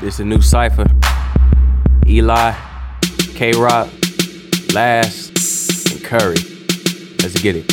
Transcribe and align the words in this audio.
This 0.00 0.20
a 0.20 0.24
new 0.24 0.40
cipher. 0.40 0.86
Eli, 2.06 2.52
K 3.34 3.50
Roqq, 3.50 4.72
Last, 4.72 5.92
and 5.92 6.04
Curry. 6.04 6.36
Let's 7.20 7.42
get 7.42 7.56
it. 7.56 7.66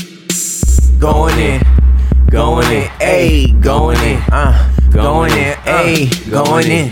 Going 0.99 1.37
in, 1.37 1.61
going 2.31 2.65
in, 2.71 2.89
a 2.99 3.53
going 3.61 3.99
in, 3.99 4.23
uh, 4.31 4.73
going 4.91 5.33
in, 5.33 5.53
ayy, 5.65 6.31
going 6.31 6.65
in, 6.65 6.91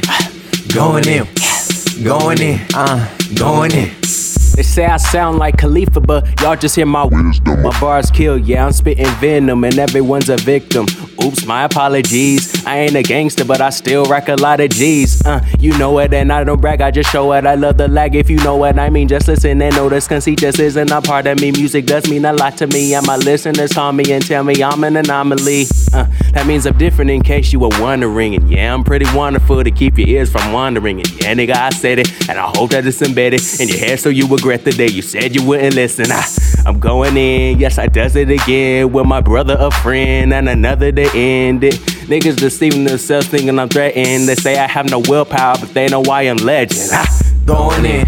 going 0.71 1.07
in, 1.07 2.04
going 2.04 2.39
in, 2.39 2.59
uh, 2.75 3.18
going 3.36 3.71
in. 3.73 4.32
They 4.56 4.64
say 4.64 4.86
I 4.86 4.98
sound 4.98 5.40
like 5.40 5.58
Khalifa, 5.58 6.00
but 6.00 6.42
y'all 6.42 6.56
just 6.56 6.76
hear 6.76 6.86
my 6.86 7.06
wisdom. 7.06 7.64
My 7.64 7.80
bars 7.80 8.12
kill, 8.12 8.38
yeah, 8.38 8.66
I'm 8.66 8.72
spitting 8.72 9.08
venom, 9.16 9.64
and 9.64 9.80
everyone's 9.80 10.30
a 10.30 10.38
victim. 10.38 10.86
Oops, 11.24 11.46
my 11.46 11.64
apologies. 11.64 12.66
I 12.66 12.80
ain't 12.80 12.96
a 12.96 13.02
gangster, 13.04 13.46
but 13.46 13.62
I 13.62 13.70
still 13.70 14.06
rack 14.06 14.30
a 14.30 14.36
lot 14.36 14.60
of 14.60 14.70
G's. 14.70 15.25
Uh, 15.25 15.44
you 15.60 15.78
know 15.78 15.97
it, 16.00 16.14
and 16.14 16.32
I 16.32 16.44
don't 16.44 16.61
brag, 16.61 16.82
I 16.82 16.92
just 16.92 17.11
show 17.11 17.32
it. 17.34 17.46
I 17.46 17.56
love 17.56 17.78
the 17.78 17.88
lag, 17.88 18.16
if 18.16 18.30
you 18.30 18.38
know 18.38 18.58
what 18.58 18.78
I 18.78 18.89
mean. 18.89 19.08
Just 19.08 19.28
listen 19.28 19.61
and 19.61 19.75
notice, 19.75 20.08
conceit 20.08 20.39
just 20.39 20.60
isn't 20.60 20.92
a 20.92 21.02
part 21.02 21.25
of 21.28 21.39
me. 21.39 21.52
Music 21.52 21.86
does 21.86 22.10
mean 22.10 22.25
a 22.25 22.33
lot 22.33 22.58
to 22.58 22.68
me, 22.68 22.94
and 22.94 23.06
my 23.08 23.18
listeners 23.18 23.74
call 23.74 23.92
me 23.92 24.11
and 24.11 24.25
tell 24.25 24.44
me 24.44 24.61
I'm 24.64 24.83
an 24.83 24.97
anomaly. 24.97 25.66
Uh, 25.94 26.06
that 26.33 26.46
means 26.46 26.66
I'm 26.66 26.78
different 26.78 27.11
in 27.11 27.24
case 27.24 27.52
you 27.54 27.60
were 27.60 27.72
wondering. 27.80 28.36
And 28.36 28.50
yeah, 28.50 28.74
I'm 28.74 28.83
pretty 28.83 29.06
wonderful 29.16 29.64
to 29.64 29.72
keep 29.72 29.97
your 29.97 30.08
ears 30.08 30.32
from 30.32 30.52
wandering. 30.52 31.00
And 31.00 31.11
yeah, 31.22 31.33
nigga, 31.33 31.56
I 31.56 31.70
said 31.70 32.00
it, 32.00 32.30
and 32.30 32.38
I 32.38 32.52
hope 32.56 32.72
that 32.72 32.86
it's 32.86 33.02
embedded 33.02 33.42
in 33.59 33.67
your 33.67 33.78
head 33.78 34.00
so 34.00 34.09
you 34.09 34.28
regret 34.44 34.66
the 34.66 34.72
day 34.72 34.89
you 34.89 35.02
said 35.02 35.33
you 35.33 35.45
wouldn't 35.45 35.73
listen. 35.73 36.11
I, 36.11 36.22
I'm 36.66 36.78
going 36.78 37.16
in, 37.16 37.59
yes, 37.59 37.78
I 37.78 37.88
does 37.88 38.17
it 38.17 38.30
again 38.30 38.92
with 38.92 39.06
my 39.06 39.22
brother, 39.22 39.56
a 39.58 39.72
friend, 39.72 40.33
and 40.33 40.50
another 40.50 40.92
to 40.92 41.09
end 41.16 41.64
it. 41.64 41.75
Niggas 42.09 42.36
deceiving 42.36 42.83
themselves, 42.83 43.28
thinking 43.28 43.58
I'm 43.58 43.69
threatened. 43.69 44.28
They 44.28 44.36
say 44.36 44.59
I 44.59 44.67
have 44.67 44.89
no 44.89 45.00
willpower, 45.00 45.56
but 45.61 45.73
they 45.73 45.88
know 45.88 46.02
why 46.02 46.23
I'm 46.23 46.36
legend. 46.38 46.89
I, 46.92 47.05
Going 47.45 47.86
in, 47.86 48.08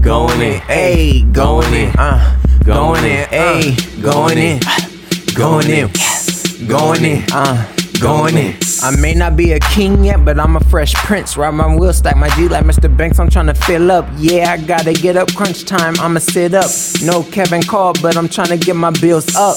going 0.00 0.40
in, 0.40 0.60
ayy, 0.62 1.32
going 1.32 1.72
in, 1.74 1.92
uh, 1.98 2.40
going 2.64 3.04
in, 3.04 3.24
ayy, 3.26 4.02
going 4.02 4.38
in, 4.38 4.60
going 5.34 5.68
in, 5.68 6.66
going 6.66 7.04
in, 7.04 7.24
uh, 7.30 7.44
going 7.44 7.72
in. 7.72 7.77
I 8.82 8.94
may 9.00 9.14
not 9.14 9.36
be 9.36 9.52
a 9.52 9.60
king 9.60 10.04
yet, 10.04 10.24
but 10.24 10.38
I'm 10.38 10.56
a 10.56 10.60
fresh 10.60 10.94
prince. 10.94 11.36
Ride 11.36 11.50
my 11.50 11.74
wheel, 11.74 11.92
stack 11.92 12.16
my 12.16 12.28
G 12.30 12.48
like 12.48 12.64
Mr. 12.64 12.94
Banks. 12.94 13.18
I'm 13.18 13.28
trying 13.28 13.46
to 13.46 13.54
fill 13.54 13.90
up. 13.90 14.06
Yeah, 14.16 14.52
I 14.52 14.56
gotta 14.58 14.92
get 14.92 15.16
up. 15.16 15.34
Crunch 15.34 15.64
time, 15.64 15.94
I'ma 15.98 16.20
sit 16.20 16.54
up. 16.54 16.70
No 17.02 17.22
Kevin 17.24 17.62
Call, 17.62 17.94
but 18.00 18.16
I'm 18.16 18.28
trying 18.28 18.48
to 18.48 18.56
get 18.56 18.76
my 18.76 18.90
bills 18.90 19.34
up. 19.34 19.56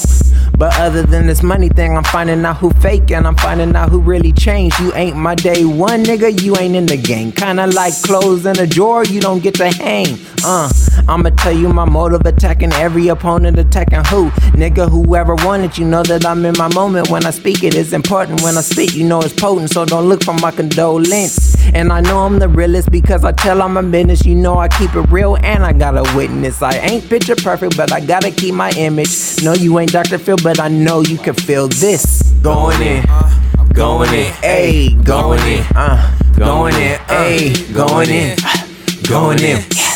But 0.57 0.77
other 0.79 1.03
than 1.03 1.27
this 1.27 1.41
money 1.43 1.69
thing, 1.69 1.97
I'm 1.97 2.03
finding 2.03 2.43
out 2.45 2.57
who 2.57 2.71
fake 2.81 3.11
and 3.11 3.25
I'm 3.25 3.35
finding 3.35 3.75
out 3.75 3.89
who 3.89 3.99
really 3.99 4.31
changed. 4.31 4.79
You 4.79 4.93
ain't 4.93 5.17
my 5.17 5.35
day 5.35 5.65
one, 5.65 6.03
nigga, 6.03 6.41
you 6.41 6.55
ain't 6.57 6.75
in 6.75 6.85
the 6.85 6.97
game. 6.97 7.31
Kinda 7.31 7.67
like 7.67 7.93
clothes 8.03 8.45
in 8.45 8.59
a 8.59 8.67
drawer, 8.67 9.03
you 9.03 9.19
don't 9.21 9.41
get 9.41 9.55
to 9.55 9.71
hang. 9.71 10.19
Uh, 10.43 10.69
I'ma 11.11 11.29
tell 11.31 11.51
you 11.51 11.67
my 11.67 11.83
motive 11.83 12.25
attacking 12.25 12.71
every 12.71 13.09
opponent, 13.09 13.59
attacking 13.59 14.05
who? 14.05 14.29
Nigga, 14.55 14.87
whoever 14.89 15.35
wanted, 15.35 15.77
you 15.77 15.83
know 15.83 16.03
that 16.03 16.25
I'm 16.25 16.45
in 16.45 16.55
my 16.57 16.73
moment 16.73 17.09
when 17.09 17.25
I 17.25 17.31
speak. 17.31 17.65
It 17.65 17.75
is 17.75 17.91
important 17.91 18.41
when 18.43 18.57
I 18.57 18.61
speak, 18.61 18.95
you 18.95 19.03
know 19.03 19.19
it's 19.19 19.33
potent, 19.33 19.71
so 19.71 19.83
don't 19.83 20.07
look 20.07 20.23
for 20.23 20.33
my 20.35 20.51
condolence. 20.51 21.57
And 21.73 21.91
I 21.91 21.99
know 21.99 22.19
I'm 22.19 22.39
the 22.39 22.47
realest 22.47 22.91
because 22.91 23.25
I 23.25 23.33
tell 23.33 23.61
I'm 23.61 23.75
a 23.75 23.83
business. 23.83 24.25
You 24.25 24.35
know 24.35 24.57
I 24.57 24.69
keep 24.69 24.95
it 24.95 25.01
real 25.11 25.35
and 25.43 25.65
I 25.65 25.73
got 25.73 25.97
a 25.97 26.15
witness. 26.15 26.61
I 26.61 26.77
ain't 26.77 27.09
picture 27.09 27.35
perfect, 27.35 27.75
but 27.75 27.91
I 27.91 27.99
gotta 27.99 28.31
keep 28.31 28.55
my 28.55 28.71
image. 28.77 29.43
No, 29.43 29.51
you 29.51 29.79
ain't 29.79 29.91
Dr. 29.91 30.17
Phil, 30.17 30.37
but 30.41 30.61
I 30.61 30.69
know 30.69 31.01
you 31.01 31.17
can 31.17 31.33
feel 31.33 31.67
this. 31.67 32.21
Going 32.41 32.81
in, 32.81 33.03
going 33.73 34.13
in, 34.13 34.31
ayy, 34.43 35.03
going 35.03 35.45
in, 35.45 35.65
uh, 35.75 36.17
going 36.37 36.73
in, 36.75 36.97
ayy, 37.09 37.73
going 37.75 38.09
in, 38.09 38.37
going 39.03 39.39
in, 39.39 39.59
going 39.59 39.83
in, 39.83 39.90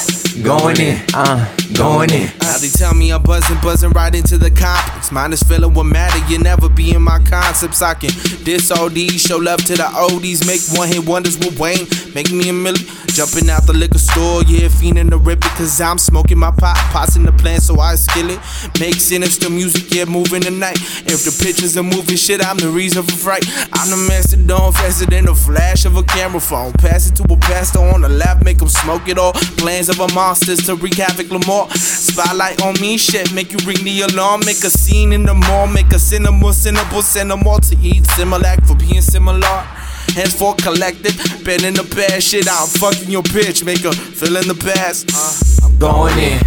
uh, 1.13 1.55
going 1.73 2.11
in. 2.11 2.31
Now 2.41 2.57
they 2.57 2.69
tell 2.69 2.93
me 2.93 3.11
I'm 3.11 3.23
buzzing, 3.23 3.57
buzzing 3.61 3.91
right 3.91 4.13
into 4.13 4.37
the 4.37 4.51
complex. 4.51 5.11
Mine 5.11 5.33
is 5.33 5.41
feeling 5.43 5.73
what 5.73 5.85
matter, 5.85 6.19
you 6.31 6.39
never 6.39 6.69
be 6.69 6.93
in 6.93 7.01
my 7.01 7.19
concepts. 7.19 7.81
I 7.81 7.93
can 7.93 8.11
diss 8.43 8.71
all 8.71 8.89
these, 8.89 9.21
show 9.21 9.37
love 9.37 9.63
to 9.65 9.73
the 9.75 9.83
oldies, 9.83 10.45
make 10.45 10.61
one 10.77 10.87
hit 10.87 11.07
wonders 11.07 11.37
with 11.37 11.59
Wayne, 11.59 11.87
make 12.13 12.31
me 12.31 12.49
a 12.49 12.53
million. 12.53 12.85
Jumping 13.15 13.49
out 13.49 13.65
the 13.65 13.71
liquor 13.71 13.97
store, 13.97 14.43
yeah, 14.43 14.67
fiending 14.67 15.09
the 15.09 15.17
rip 15.17 15.39
cause 15.39 15.79
I'm 15.79 15.97
smoking 15.97 16.37
my 16.37 16.51
pot, 16.51 16.75
pots 16.91 17.15
in 17.15 17.23
the 17.23 17.31
plant, 17.31 17.63
so 17.63 17.79
I 17.79 17.95
skill 17.95 18.29
it. 18.29 18.39
Make 18.77 18.95
sinister 18.95 19.49
music, 19.49 19.87
yeah, 19.95 20.03
moving 20.03 20.41
the 20.41 20.51
night. 20.51 20.75
If 21.07 21.23
the 21.23 21.31
pictures 21.31 21.77
are 21.77 21.83
moving 21.83 22.17
shit, 22.17 22.45
I'm 22.45 22.57
the 22.57 22.67
reason 22.67 23.03
for 23.03 23.15
fright. 23.15 23.45
I'm 23.71 23.89
the 23.89 23.95
mastodon, 23.95 24.73
faster 24.73 25.05
than 25.05 25.27
the 25.27 25.33
flash 25.33 25.85
of 25.85 25.95
a 25.95 26.03
camera 26.03 26.41
phone. 26.41 26.73
Pass 26.73 27.07
it 27.07 27.15
to 27.15 27.23
a 27.23 27.37
pastor 27.37 27.79
on 27.79 28.01
the 28.01 28.09
lap, 28.09 28.43
make 28.43 28.59
him 28.59 28.67
smoke 28.67 29.07
it 29.07 29.17
all. 29.17 29.31
Plans 29.63 29.87
of 29.87 30.01
a 30.01 30.13
monsters 30.13 30.65
to 30.65 30.75
wreak 30.75 30.95
havoc, 30.95 31.31
Lamar. 31.31 31.71
Spotlight 31.71 32.61
on 32.63 32.73
me, 32.81 32.97
shit, 32.97 33.31
make 33.33 33.53
you 33.53 33.59
ring 33.65 33.81
the 33.85 34.01
alarm. 34.11 34.41
Make 34.43 34.61
a 34.65 34.69
scene 34.69 35.13
in 35.13 35.23
the 35.23 35.33
mall, 35.33 35.67
make 35.67 35.93
a 35.93 35.99
cinema, 35.99 36.51
them 36.51 37.47
all 37.47 37.59
to 37.59 37.77
eat 37.81 38.03
Similac 38.03 38.67
for 38.67 38.75
being 38.75 38.99
similar. 38.99 39.84
Henceforth 40.15 40.63
collected, 40.63 41.13
been 41.43 41.65
in 41.65 41.73
the 41.73 41.83
past 41.83 42.21
shit. 42.21 42.47
I'm 42.49 42.69
fucking 42.69 43.11
your 43.11 43.21
bitch, 43.23 43.65
make 43.65 43.79
her 43.79 43.91
feel 43.91 44.37
in 44.37 44.47
the 44.47 44.55
past. 44.55 45.11
Uh, 45.13 45.65
I'm 45.65 45.77
Going 45.77 46.17
in, 46.17 46.39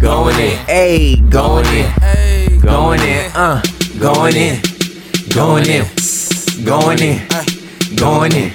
going 0.00 0.34
in, 0.36 0.56
ayy, 0.66 1.30
going 1.30 1.66
in, 1.66 1.84
Hey, 2.00 2.58
going 2.62 3.00
in, 3.00 3.30
uh, 3.34 3.60
going 4.00 4.34
in, 4.34 4.58
going 5.34 5.66
in, 5.68 5.84
going 6.64 6.98
in, 6.98 7.28
going 7.94 8.32
in. 8.32 8.50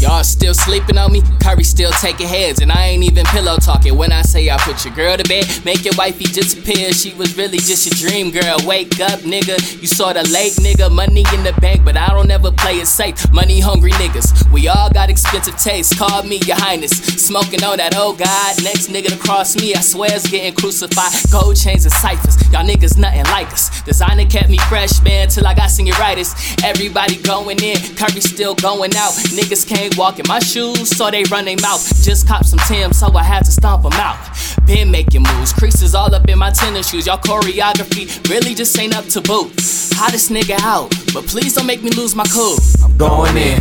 Y'all 0.00 0.22
still 0.22 0.54
sleeping 0.54 0.96
on 0.96 1.10
me? 1.10 1.20
Curry 1.42 1.64
still 1.64 1.90
taking 1.90 2.28
heads, 2.28 2.60
and 2.60 2.70
I 2.70 2.86
ain't 2.86 3.02
even 3.02 3.24
pillow 3.26 3.56
talking. 3.56 3.96
When 3.96 4.12
I 4.12 4.22
say 4.22 4.48
I 4.48 4.56
put 4.58 4.84
your 4.84 4.94
girl 4.94 5.16
to 5.16 5.24
bed, 5.28 5.44
make 5.64 5.84
your 5.84 5.94
wifey 5.98 6.26
disappear. 6.26 6.92
She 6.92 7.14
was 7.14 7.36
really 7.36 7.58
just 7.58 7.84
your 7.84 8.08
dream 8.08 8.30
girl. 8.30 8.58
Wake 8.64 9.00
up, 9.00 9.20
nigga. 9.20 9.58
You 9.80 9.88
saw 9.88 10.12
the 10.12 10.22
late, 10.30 10.52
nigga. 10.52 10.88
Money 10.88 11.24
in 11.34 11.42
the 11.42 11.52
bank, 11.60 11.84
but 11.84 11.96
I 11.96 12.06
don't 12.08 12.30
ever 12.30 12.52
play 12.52 12.74
it 12.74 12.86
safe. 12.86 13.32
Money 13.32 13.58
hungry 13.58 13.90
niggas. 13.92 14.48
We 14.52 14.68
all 14.68 14.88
got 14.88 15.10
expensive 15.10 15.58
taste. 15.58 15.98
Call 15.98 16.22
me 16.22 16.36
your 16.46 16.56
highness. 16.56 16.92
Smoking 16.92 17.64
on 17.64 17.78
that, 17.78 17.96
old 17.96 18.18
god. 18.18 18.62
Next 18.62 18.86
nigga 18.86 19.08
to 19.08 19.18
cross 19.18 19.56
me, 19.56 19.74
I 19.74 19.80
swear 19.80 20.10
it's 20.14 20.30
getting 20.30 20.54
crucified. 20.54 21.12
Gold 21.32 21.56
chains 21.56 21.86
and 21.86 21.94
ciphers. 21.94 22.36
Y'all 22.52 22.64
niggas 22.64 22.96
nothing 22.96 23.24
like 23.24 23.50
us. 23.52 23.82
Designer 23.82 24.26
kept 24.26 24.48
me 24.48 24.58
fresh, 24.70 25.02
man, 25.02 25.26
till 25.26 25.46
I 25.46 25.54
got 25.54 25.70
senioritis. 25.70 26.62
Everybody 26.62 27.16
going 27.22 27.58
in, 27.64 27.78
Curry 27.96 28.20
still 28.20 28.54
going 28.54 28.94
out. 28.94 29.12
Niggas 29.34 29.66
can't 29.88 29.98
walk 29.98 30.18
in 30.18 30.26
my 30.28 30.38
shoes, 30.38 30.96
so 30.96 31.10
they 31.10 31.24
run 31.24 31.44
their 31.44 31.56
mouth. 31.62 31.82
Just 32.02 32.26
cop 32.26 32.44
some 32.44 32.58
Tim, 32.66 32.92
so 32.92 33.12
I 33.14 33.22
had 33.22 33.44
to 33.44 33.50
stomp 33.50 33.82
them 33.82 33.92
out. 33.94 34.18
Been 34.66 34.90
making 34.90 35.22
moves, 35.22 35.52
creases 35.52 35.94
all 35.94 36.14
up 36.14 36.28
in 36.28 36.38
my 36.38 36.50
tennis 36.50 36.90
shoes. 36.90 37.06
Y'all 37.06 37.18
choreography 37.18 38.28
really 38.28 38.54
just 38.54 38.78
ain't 38.78 38.96
up 38.96 39.06
to 39.06 39.20
boot. 39.20 39.52
Hottest 39.94 40.30
nigga 40.30 40.58
out, 40.60 40.90
but 41.14 41.26
please 41.26 41.54
don't 41.54 41.66
make 41.66 41.82
me 41.82 41.90
lose 41.90 42.14
my 42.14 42.24
cool. 42.32 42.56
I'm 42.84 42.96
going 42.96 43.36
in, 43.36 43.60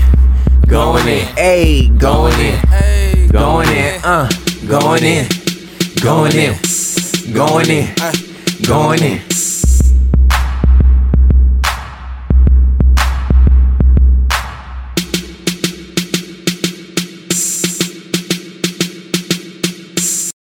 going 0.67 1.07
in, 1.07 1.25
hey, 1.35 1.89
going 1.89 2.33
in, 2.39 2.57
hey, 2.67 3.27
going 3.31 3.69
in, 3.69 4.01
uh, 4.03 4.29
going 4.67 5.03
in, 5.03 5.27
going 6.01 6.35
in, 6.35 6.55
going 7.33 7.69
in, 7.69 7.93
going 8.65 9.03
in. 9.03 9.56